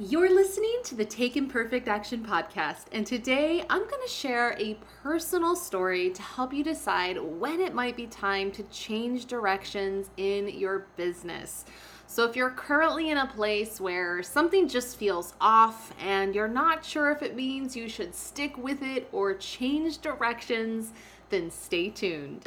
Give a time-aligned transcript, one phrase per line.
[0.00, 4.76] You're listening to the Take Imperfect Action podcast, and today I'm going to share a
[5.04, 10.48] personal story to help you decide when it might be time to change directions in
[10.48, 11.64] your business.
[12.08, 16.84] So, if you're currently in a place where something just feels off and you're not
[16.84, 20.90] sure if it means you should stick with it or change directions,
[21.30, 22.44] then stay tuned.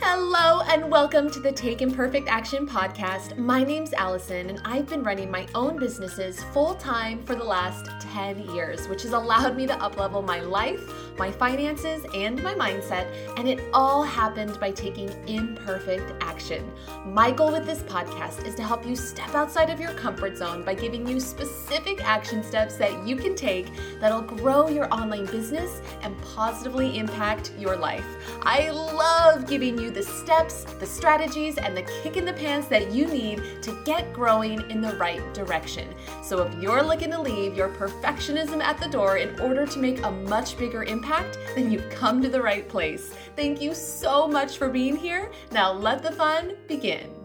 [0.00, 3.38] Hello and welcome to the Take Imperfect Action podcast.
[3.38, 7.86] My name's Allison and I've been running my own businesses full time for the last
[8.12, 13.06] 10 years, which has allowed me to uplevel my life, my finances, and my mindset,
[13.36, 16.70] and it all happened by taking imperfect action.
[17.04, 20.62] My goal with this podcast is to help you step outside of your comfort zone
[20.62, 23.66] by giving you specific action steps that you can take
[24.00, 28.04] that'll grow your online business and positively impact your life.
[28.42, 32.92] I love giving you the steps, the strategies, and the kick in the pants that
[32.92, 35.88] you need to get growing in the right direction.
[36.22, 40.02] So if you're looking to leave your perfectionism at the door in order to make
[40.04, 41.05] a much bigger impact,
[41.54, 43.14] then you've come to the right place.
[43.36, 45.30] Thank you so much for being here.
[45.52, 47.15] Now let the fun begin.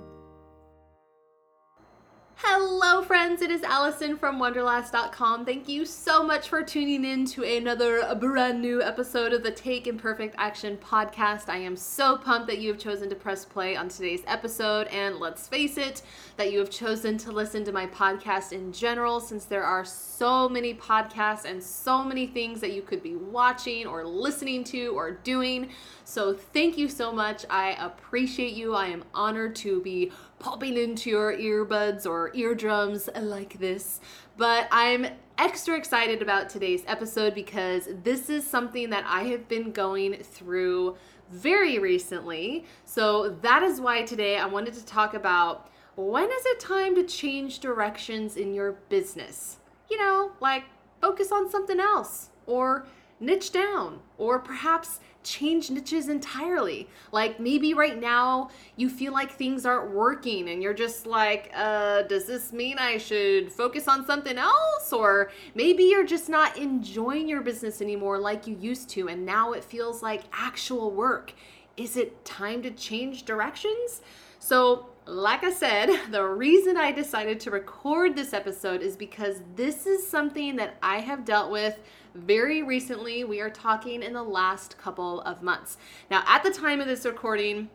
[2.44, 3.44] Hello, friends.
[3.44, 5.45] It is Allison from Wanderlass.com.
[5.45, 9.86] Thank you so much for tuning in to another brand new episode of the Take
[9.86, 11.50] Imperfect Action podcast.
[11.50, 14.88] I am so pumped that you have chosen to press play on today's episode.
[14.88, 16.02] And let's face it,
[16.38, 20.50] that you have chosen to listen to my podcast in general, since there are so
[20.50, 25.12] many podcasts and so many things that you could be watching or listening to or
[25.12, 25.69] doing.
[26.03, 27.45] So, thank you so much.
[27.49, 28.75] I appreciate you.
[28.75, 33.99] I am honored to be popping into your earbuds or eardrums like this.
[34.38, 35.07] But I'm
[35.38, 40.97] extra excited about today's episode because this is something that I have been going through
[41.31, 42.66] very recently.
[42.85, 47.03] So that is why today I wanted to talk about when is it time to
[47.03, 49.57] change directions in your business?
[49.89, 50.63] You know, like
[51.02, 52.85] focus on something else or
[53.19, 56.88] niche down or perhaps change niches entirely.
[57.11, 62.03] Like maybe right now you feel like things aren't working and you're just like, uh,
[62.03, 64.94] does this mean I should focus on something else?
[64.94, 69.53] Or maybe you're just not enjoying your business anymore like you used to and now
[69.53, 71.34] it feels like actual work.
[71.78, 74.01] Is it time to change directions?
[74.40, 79.85] So, like I said, the reason I decided to record this episode is because this
[79.85, 81.79] is something that I have dealt with
[82.13, 83.23] very recently.
[83.23, 85.78] We are talking in the last couple of months.
[86.09, 87.69] Now, at the time of this recording,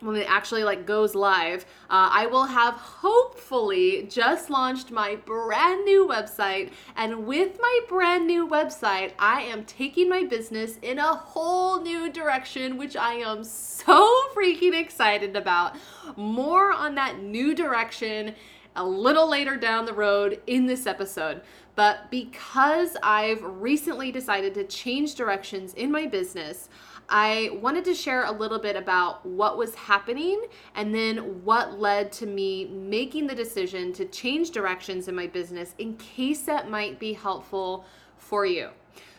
[0.00, 5.84] when it actually like goes live uh, i will have hopefully just launched my brand
[5.84, 11.14] new website and with my brand new website i am taking my business in a
[11.14, 15.76] whole new direction which i am so freaking excited about.
[16.16, 18.34] More on that new direction
[18.76, 21.42] a little later down the road in this episode.
[21.74, 26.68] But because I've recently decided to change directions in my business,
[27.08, 32.12] I wanted to share a little bit about what was happening and then what led
[32.12, 36.98] to me making the decision to change directions in my business in case that might
[36.98, 37.86] be helpful
[38.18, 38.70] for you.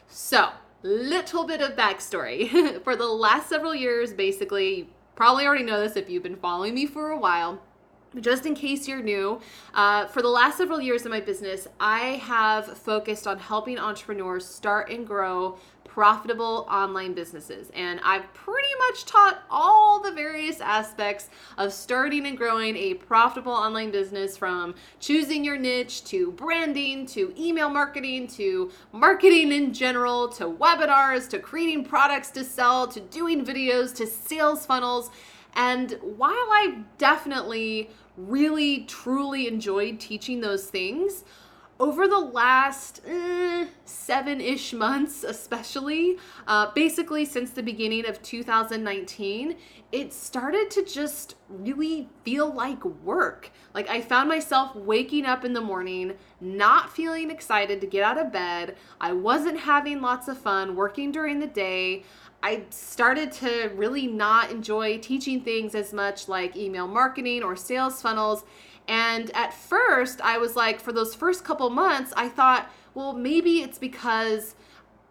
[0.08, 0.50] So,
[0.84, 2.82] little bit of backstory.
[2.84, 6.76] for the last several years, basically, you probably already know this if you've been following
[6.76, 7.60] me for a while
[8.20, 9.40] just in case you're new,
[9.74, 14.46] uh, for the last several years in my business, I have focused on helping entrepreneurs
[14.46, 15.58] start and grow
[16.00, 17.70] profitable online businesses.
[17.76, 21.28] And I've pretty much taught all the various aspects
[21.58, 27.34] of starting and growing a profitable online business from choosing your niche to branding to
[27.38, 33.46] email marketing to marketing in general to webinars to creating products to sell to doing
[33.46, 35.12] videos to sales funnels.
[35.54, 41.26] And while I definitely really truly enjoyed teaching those things,
[41.80, 49.56] over the last eh, seven ish months, especially, uh, basically since the beginning of 2019,
[49.92, 53.52] it started to just really feel like work.
[53.74, 58.18] Like, I found myself waking up in the morning, not feeling excited to get out
[58.18, 58.75] of bed.
[59.00, 62.04] I wasn't having lots of fun working during the day.
[62.41, 68.01] I started to really not enjoy teaching things as much like email marketing or sales
[68.01, 68.44] funnels.
[68.88, 73.62] And at first, I was like, for those first couple months, I thought, well, maybe
[73.62, 74.56] it's because,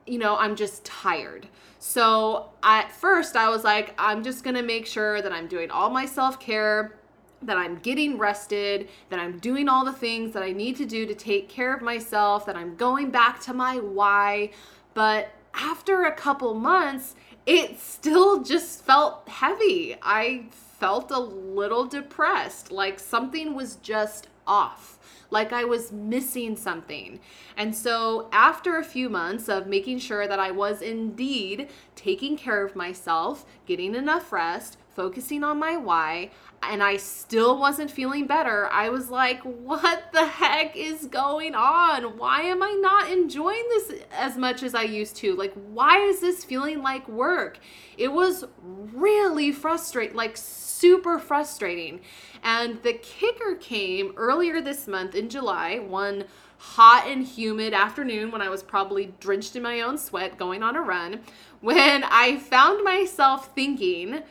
[0.07, 1.47] you know, I'm just tired.
[1.79, 5.91] So at first, I was like, I'm just gonna make sure that I'm doing all
[5.91, 6.99] my self care,
[7.43, 11.07] that I'm getting rested, that I'm doing all the things that I need to do
[11.07, 14.51] to take care of myself, that I'm going back to my why.
[14.95, 17.15] But after a couple months,
[17.47, 19.97] it still just felt heavy.
[20.03, 24.95] I felt a little depressed, like something was just off.
[25.31, 27.21] like I was missing something.
[27.57, 32.65] And so, after a few months of making sure that I was indeed taking care
[32.65, 36.31] of myself, getting enough rest, focusing on my why,
[36.63, 42.19] and I still wasn't feeling better, I was like, what the heck is going on?
[42.19, 45.37] Why am I not enjoying this as much as I used to?
[45.37, 47.59] Like, why is this feeling like work?
[47.97, 52.01] It was really frustrating, like, super frustrating.
[52.43, 56.25] And the kicker came earlier this month in July, one
[56.59, 60.75] hot and humid afternoon when I was probably drenched in my own sweat going on
[60.75, 61.21] a run,
[61.61, 64.23] when I found myself thinking,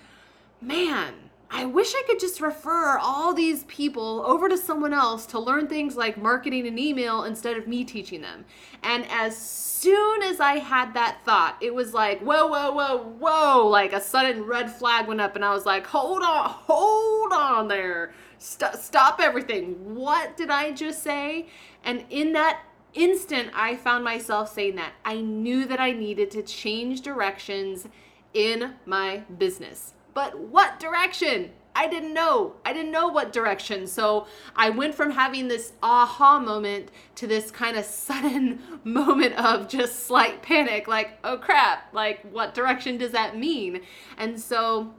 [0.61, 1.13] man,
[1.49, 5.67] I wish I could just refer all these people over to someone else to learn
[5.67, 8.43] things like marketing and email instead of me teaching them.
[8.83, 13.67] And as soon as I had that thought, it was like, whoa, whoa, whoa, whoa,
[13.67, 17.69] like a sudden red flag went up, and I was like, hold on, hold on
[17.69, 18.13] there.
[18.39, 19.95] St- stop everything.
[19.95, 21.47] What did I just say?
[21.83, 22.61] And in that
[22.93, 24.93] instant, I found myself saying that.
[25.05, 27.87] I knew that I needed to change directions
[28.33, 31.51] in my business but what direction?
[31.75, 32.55] I didn't know.
[32.65, 33.85] I didn't know what direction.
[33.85, 34.25] So
[34.55, 40.07] I went from having this aha moment to this kind of sudden moment of just
[40.07, 43.81] slight panic like, oh crap, like what direction does that mean?
[44.17, 44.91] And so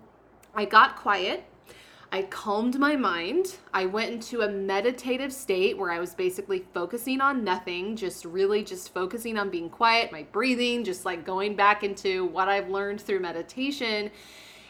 [0.55, 1.43] I got quiet.
[2.13, 3.57] I calmed my mind.
[3.75, 8.63] I went into a meditative state where I was basically focusing on nothing, just really
[8.63, 13.01] just focusing on being quiet, my breathing, just like going back into what I've learned
[13.01, 14.13] through meditation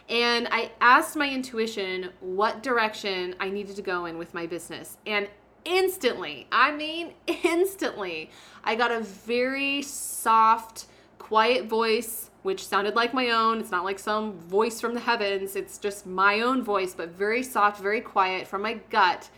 [0.09, 4.97] and I asked my intuition what direction I needed to go in with my business.
[5.05, 5.29] And
[5.65, 8.31] instantly, I mean, instantly,
[8.63, 10.87] I got a very soft,
[11.19, 13.59] quiet voice, which sounded like my own.
[13.59, 17.43] It's not like some voice from the heavens, it's just my own voice, but very
[17.43, 19.29] soft, very quiet from my gut.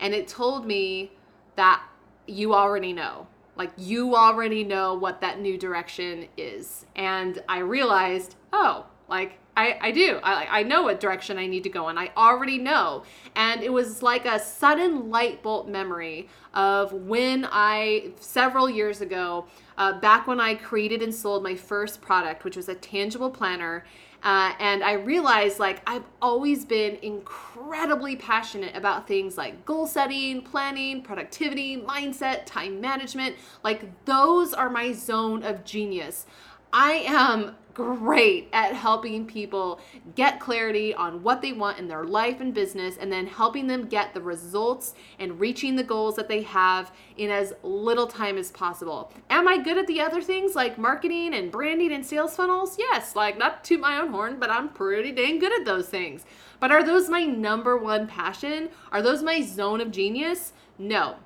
[0.00, 1.12] And it told me
[1.56, 1.82] that
[2.26, 3.26] you already know.
[3.56, 6.86] Like, you already know what that new direction is.
[6.96, 10.18] And I realized, oh, like, I, I do.
[10.22, 11.96] I, I know what direction I need to go in.
[11.96, 13.04] I already know.
[13.36, 19.46] And it was like a sudden light bulb memory of when I, several years ago,
[19.78, 23.84] uh, back when I created and sold my first product, which was a tangible planner.
[24.24, 30.40] Uh, and I realized like I've always been incredibly passionate about things like goal setting,
[30.40, 33.36] planning, productivity, mindset, time management.
[33.62, 36.24] Like those are my zone of genius.
[36.72, 39.80] I am great at helping people
[40.14, 43.86] get clarity on what they want in their life and business and then helping them
[43.86, 48.50] get the results and reaching the goals that they have in as little time as
[48.52, 49.12] possible.
[49.28, 52.76] Am I good at the other things like marketing and branding and sales funnels?
[52.78, 56.24] Yes, like not to my own horn, but I'm pretty dang good at those things.
[56.60, 58.70] But are those my number one passion?
[58.92, 60.52] Are those my zone of genius?
[60.78, 61.16] No.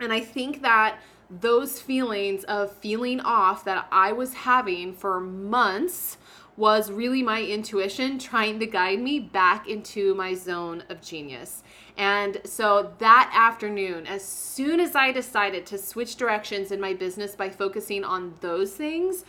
[0.00, 0.98] And I think that
[1.40, 6.18] those feelings of feeling off that I was having for months
[6.56, 11.62] was really my intuition trying to guide me back into my zone of genius.
[11.96, 17.34] And so that afternoon, as soon as I decided to switch directions in my business
[17.34, 19.24] by focusing on those things,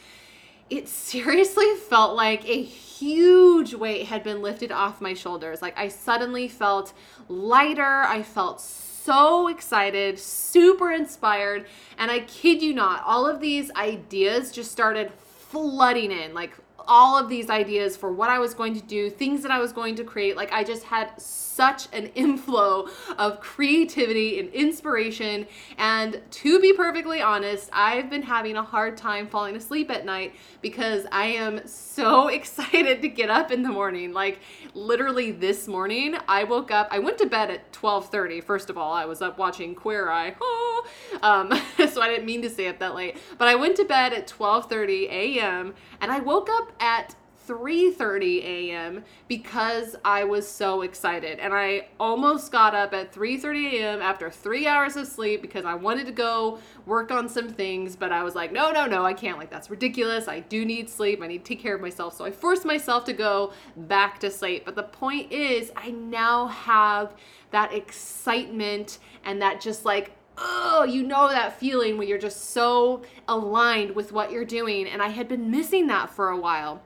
[0.69, 5.61] it seriously felt like a huge weight had been lifted off my shoulders.
[5.61, 6.93] Like I suddenly felt
[7.29, 8.03] lighter.
[8.03, 8.59] I felt
[9.03, 11.65] so excited, super inspired,
[11.97, 15.11] and I kid you not, all of these ideas just started
[15.49, 16.33] flooding in.
[16.33, 16.53] Like
[16.87, 19.71] all of these ideas for what I was going to do, things that I was
[19.73, 20.35] going to create.
[20.35, 22.87] Like I just had such an inflow
[23.17, 25.47] of creativity and inspiration.
[25.77, 30.33] And to be perfectly honest, I've been having a hard time falling asleep at night
[30.61, 34.13] because I am so excited to get up in the morning.
[34.13, 34.39] Like
[34.73, 38.43] literally this morning, I woke up, I went to bed at 12:30.
[38.43, 40.35] First of all, I was up watching Queer Eye.
[40.41, 40.85] Oh,
[41.21, 41.51] um,
[41.89, 43.17] so I didn't mean to stay up that late.
[43.37, 45.73] But I went to bed at 12:30 a.m.
[46.01, 47.15] and I woke up at
[47.47, 49.03] 3:30 a.m.
[49.27, 54.01] because I was so excited and I almost got up at 3:30 a.m.
[54.01, 58.11] after 3 hours of sleep because I wanted to go work on some things but
[58.11, 61.21] I was like no no no I can't like that's ridiculous I do need sleep
[61.21, 64.31] I need to take care of myself so I forced myself to go back to
[64.31, 67.13] sleep but the point is I now have
[67.51, 73.03] that excitement and that just like oh, you know that feeling when you're just so
[73.27, 74.87] aligned with what you're doing.
[74.87, 76.81] And I had been missing that for a while.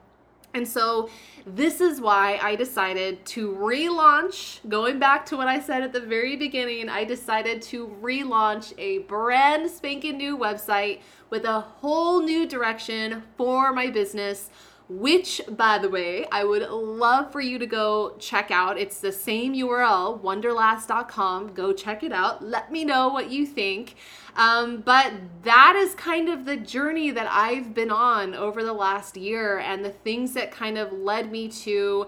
[0.53, 1.09] And so,
[1.45, 4.67] this is why I decided to relaunch.
[4.67, 8.99] Going back to what I said at the very beginning, I decided to relaunch a
[8.99, 14.49] brand spanking new website with a whole new direction for my business
[14.89, 18.77] which, by the way, I would love for you to go check out.
[18.77, 21.53] It's the same URL, wanderlass.com.
[21.53, 22.43] Go check it out.
[22.43, 23.95] Let me know what you think.
[24.37, 25.11] Um, but
[25.43, 29.83] that is kind of the journey that I've been on over the last year and
[29.83, 32.07] the things that kind of led me to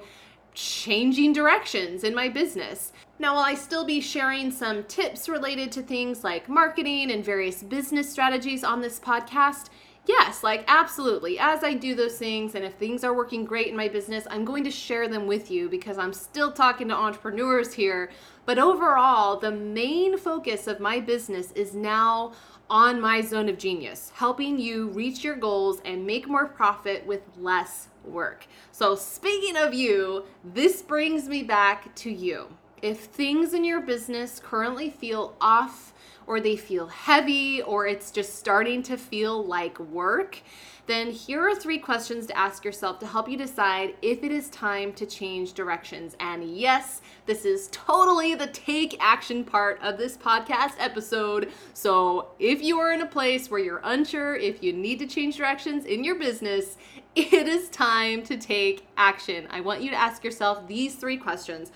[0.53, 2.91] changing directions in my business.
[3.17, 7.63] Now, while I still be sharing some tips related to things like marketing and various
[7.63, 9.67] business strategies on this podcast,
[10.09, 11.37] yes, like absolutely.
[11.37, 14.43] As I do those things, and if things are working great in my business, I'm
[14.43, 18.09] going to share them with you because I'm still talking to entrepreneurs here.
[18.45, 22.33] But overall, the main focus of my business is now
[22.71, 27.21] on my zone of genius, helping you reach your goals and make more profit with
[27.37, 28.47] less work.
[28.71, 32.47] So, speaking of you, this brings me back to you.
[32.81, 35.93] If things in your business currently feel off,
[36.29, 40.39] or they feel heavy, or it's just starting to feel like work,
[40.85, 44.47] then here are three questions to ask yourself to help you decide if it is
[44.51, 46.15] time to change directions.
[46.19, 51.51] And yes, this is totally the take action part of this podcast episode.
[51.73, 55.37] So if you are in a place where you're unsure if you need to change
[55.37, 56.77] directions in your business,
[57.15, 59.47] it is time to take action.
[59.49, 61.71] I want you to ask yourself these three questions.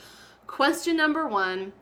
[0.46, 1.74] Question number one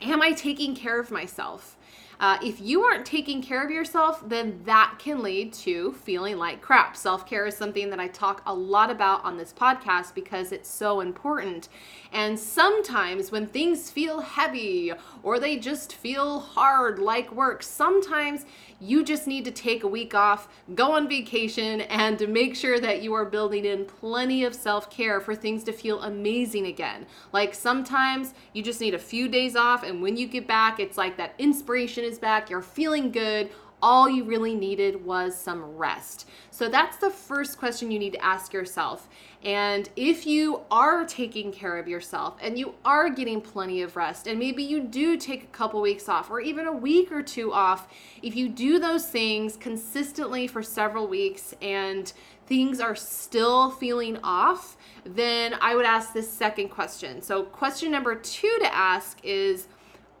[0.00, 1.76] Am I taking care of myself?
[2.18, 6.60] Uh, if you aren't taking care of yourself, then that can lead to feeling like
[6.60, 6.96] crap.
[6.96, 10.68] Self care is something that I talk a lot about on this podcast because it's
[10.68, 11.68] so important.
[12.12, 14.92] And sometimes when things feel heavy
[15.22, 18.46] or they just feel hard like work, sometimes
[18.80, 23.02] you just need to take a week off, go on vacation, and make sure that
[23.02, 27.06] you are building in plenty of self care for things to feel amazing again.
[27.32, 30.98] Like sometimes you just need a few days off, and when you get back, it's
[30.98, 33.50] like that inspiration is back, you're feeling good
[33.82, 36.28] all you really needed was some rest.
[36.50, 39.08] So that's the first question you need to ask yourself.
[39.44, 44.26] And if you are taking care of yourself and you are getting plenty of rest,
[44.26, 47.52] and maybe you do take a couple weeks off or even a week or two
[47.52, 47.88] off,
[48.22, 52.12] if you do those things consistently for several weeks and
[52.46, 57.20] things are still feeling off, then I would ask this second question.
[57.20, 59.68] So, question number two to ask is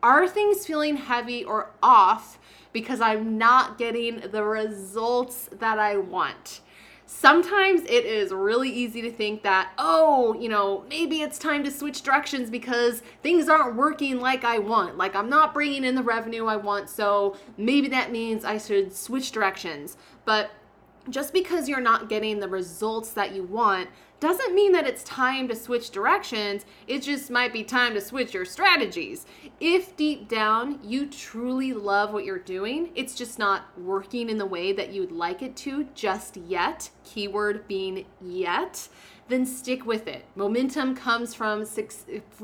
[0.06, 2.38] Are things feeling heavy or off?
[2.76, 6.60] because I'm not getting the results that I want.
[7.06, 11.70] Sometimes it is really easy to think that, oh, you know, maybe it's time to
[11.70, 14.98] switch directions because things aren't working like I want.
[14.98, 18.94] Like I'm not bringing in the revenue I want, so maybe that means I should
[18.94, 19.96] switch directions.
[20.26, 20.50] But
[21.10, 25.46] just because you're not getting the results that you want doesn't mean that it's time
[25.48, 26.64] to switch directions.
[26.86, 29.26] It just might be time to switch your strategies.
[29.60, 34.46] If deep down you truly love what you're doing, it's just not working in the
[34.46, 38.88] way that you would like it to just yet, keyword being yet,
[39.28, 40.24] then stick with it.
[40.36, 41.64] Momentum comes from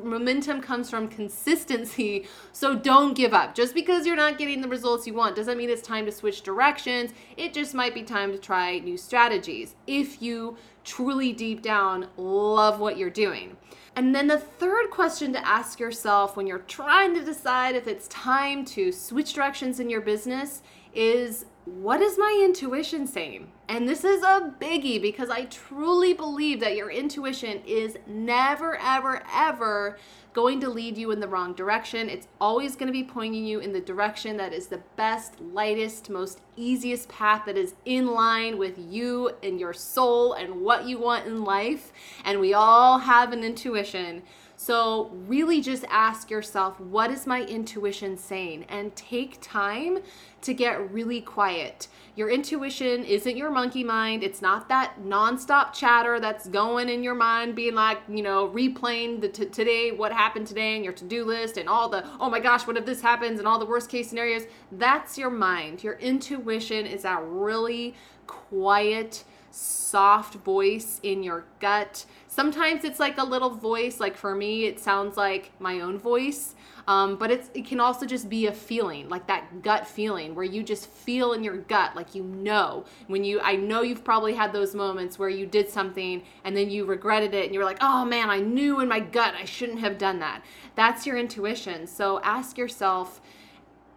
[0.02, 3.54] momentum comes from consistency, so don't give up.
[3.54, 6.42] Just because you're not getting the results you want doesn't mean it's time to switch
[6.42, 7.12] directions.
[7.36, 9.74] It just might be time to try new strategies.
[9.86, 13.56] If you truly deep down love what you're doing.
[13.94, 18.08] And then the third question to ask yourself when you're trying to decide if it's
[18.08, 20.62] time to switch directions in your business
[20.94, 23.52] is what is my intuition saying?
[23.68, 29.22] And this is a biggie because I truly believe that your intuition is never, ever,
[29.32, 29.96] ever
[30.32, 32.08] going to lead you in the wrong direction.
[32.08, 36.10] It's always going to be pointing you in the direction that is the best, lightest,
[36.10, 40.98] most easiest path that is in line with you and your soul and what you
[40.98, 41.92] want in life.
[42.24, 44.22] And we all have an intuition.
[44.64, 48.66] So, really just ask yourself, what is my intuition saying?
[48.68, 49.98] And take time
[50.42, 51.88] to get really quiet.
[52.14, 54.22] Your intuition isn't your monkey mind.
[54.22, 59.20] It's not that nonstop chatter that's going in your mind, being like, you know, replaying
[59.20, 62.30] the t- today, what happened today, and your to do list, and all the, oh
[62.30, 64.44] my gosh, what if this happens, and all the worst case scenarios.
[64.70, 65.82] That's your mind.
[65.82, 67.96] Your intuition is that really
[68.28, 72.06] quiet, soft voice in your gut.
[72.32, 76.54] Sometimes it's like a little voice, like for me, it sounds like my own voice.
[76.88, 80.44] Um, but it's, it can also just be a feeling, like that gut feeling where
[80.46, 82.86] you just feel in your gut, like you know.
[83.06, 86.70] When you, I know you've probably had those moments where you did something and then
[86.70, 89.44] you regretted it and you were like, oh man, I knew in my gut I
[89.44, 90.42] shouldn't have done that.
[90.74, 91.86] That's your intuition.
[91.86, 93.20] So ask yourself,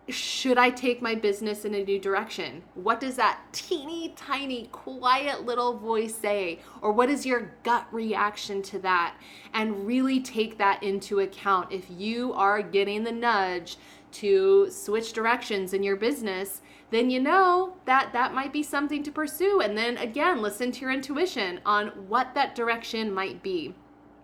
[0.07, 2.63] should I take my business in a new direction?
[2.75, 6.59] What does that teeny tiny, quiet little voice say?
[6.81, 9.15] Or what is your gut reaction to that?
[9.53, 11.71] And really take that into account.
[11.71, 13.77] If you are getting the nudge
[14.13, 19.11] to switch directions in your business, then you know that that might be something to
[19.11, 19.59] pursue.
[19.59, 23.73] And then again, listen to your intuition on what that direction might be.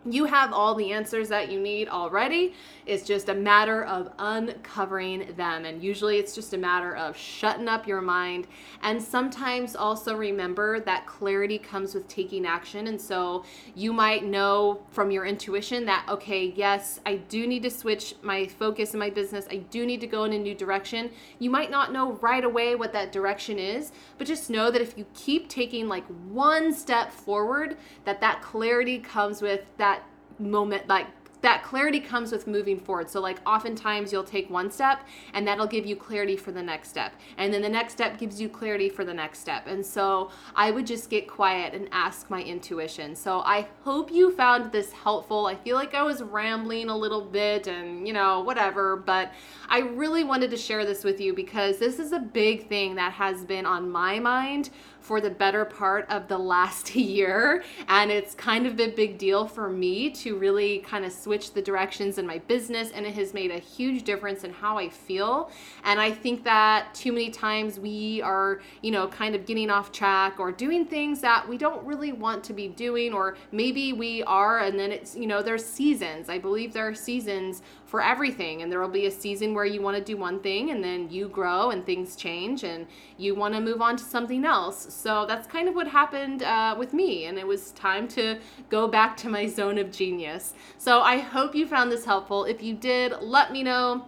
[0.04, 2.56] You have all the answers that you need already.
[2.88, 5.66] It's just a matter of uncovering them.
[5.66, 8.48] And usually it's just a matter of shutting up your mind.
[8.82, 12.88] And sometimes also remember that clarity comes with taking action.
[12.88, 17.70] And so you might know from your intuition that, okay, yes, I do need to
[17.70, 19.46] switch my focus in my business.
[19.52, 21.12] I do need to go in a new direction.
[21.38, 24.98] You might not know right away what that direction is, but just know that if
[24.98, 30.01] you keep taking like one step forward, that that clarity comes with that
[30.42, 31.08] moment like
[31.42, 33.10] that clarity comes with moving forward.
[33.10, 35.02] So, like, oftentimes you'll take one step
[35.34, 37.14] and that'll give you clarity for the next step.
[37.38, 39.68] And then the next step gives you clarity for the next step.
[39.68, 43.16] And so, I would just get quiet and ask my intuition.
[43.16, 45.48] So, I hope you found this helpful.
[45.48, 49.32] I feel like I was rambling a little bit and, you know, whatever, but
[49.68, 53.14] I really wanted to share this with you because this is a big thing that
[53.14, 54.70] has been on my mind
[55.02, 57.64] for the better part of the last year.
[57.88, 61.62] And it's kind of a big deal for me to really kind of switch the
[61.62, 62.92] directions in my business.
[62.92, 65.52] And it has made a huge difference in how I feel.
[65.84, 69.92] And I think that too many times we are, you know, kind of getting off
[69.92, 74.24] track or doing things that we don't really want to be doing, or maybe we
[74.24, 74.60] are.
[74.60, 76.30] And then it's, you know, there's seasons.
[76.30, 78.62] I believe there are seasons for everything.
[78.62, 81.10] And there will be a season where you want to do one thing and then
[81.10, 84.94] you grow and things change and you want to move on to something else.
[84.94, 87.26] So that's kind of what happened uh, with me.
[87.26, 90.54] And it was time to go back to my zone of genius.
[90.78, 92.46] So I hope you found this helpful.
[92.46, 94.06] If you did, let me know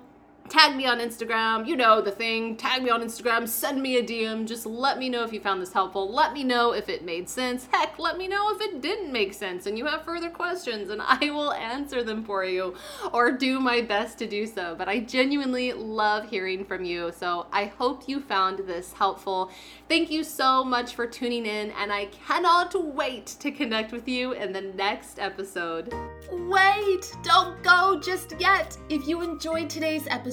[0.50, 1.66] tag me on Instagram.
[1.68, 2.58] You know the thing.
[2.58, 3.48] Tag me on Instagram.
[3.48, 4.48] Send me a DM.
[4.48, 6.12] Just let me know if you found this helpful.
[6.12, 7.68] Let me know if it made sense.
[7.72, 11.02] Heck, let me know if it didn't make sense and you have further questions and
[11.02, 12.76] I will answer them for you
[13.14, 14.76] or do my best to do so.
[14.78, 17.12] But I genuinely love hearing from you.
[17.18, 19.52] So I hope you found this helpful.
[19.88, 24.34] Thank you so much for tuning in and I cannot wait to connect with you
[24.34, 25.94] in the next episode.
[26.32, 28.78] Wait, don't go just yet.
[28.90, 30.33] If you enjoyed today's episode,